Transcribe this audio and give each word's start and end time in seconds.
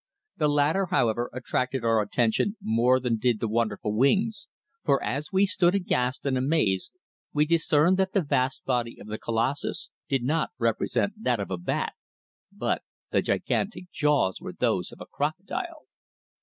The 0.37 0.47
latter, 0.47 0.87
however, 0.87 1.29
attracted 1.31 1.85
our 1.85 2.01
attention 2.01 2.57
more 2.59 2.99
than 2.99 3.17
did 3.19 3.39
the 3.39 3.47
wonderful 3.47 3.95
wings, 3.95 4.47
for 4.83 4.99
as 5.03 5.31
we 5.31 5.45
stood 5.45 5.75
aghast 5.75 6.25
and 6.25 6.39
amazed 6.39 6.93
we 7.33 7.45
discerned 7.45 7.97
that 7.97 8.13
the 8.13 8.23
vast 8.23 8.65
body 8.65 8.97
of 8.99 9.05
the 9.05 9.19
colossus 9.19 9.91
did 10.09 10.23
not 10.23 10.49
represent 10.57 11.13
that 11.21 11.39
of 11.39 11.51
a 11.51 11.57
bat, 11.59 11.93
but 12.51 12.81
the 13.11 13.21
gigantic 13.21 13.91
jaws 13.91 14.41
were 14.41 14.53
those 14.53 14.91
of 14.91 15.01
a 15.01 15.05
crocodile. 15.05 15.85